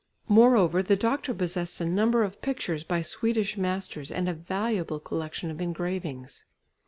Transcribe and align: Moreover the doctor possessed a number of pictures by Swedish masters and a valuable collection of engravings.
Moreover 0.27 0.81
the 0.81 0.95
doctor 0.95 1.31
possessed 1.31 1.79
a 1.79 1.85
number 1.85 2.23
of 2.23 2.41
pictures 2.41 2.83
by 2.83 3.01
Swedish 3.01 3.55
masters 3.55 4.11
and 4.11 4.27
a 4.27 4.33
valuable 4.33 4.99
collection 4.99 5.51
of 5.51 5.61
engravings. 5.61 6.43